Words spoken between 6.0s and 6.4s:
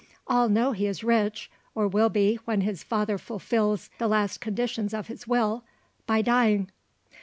by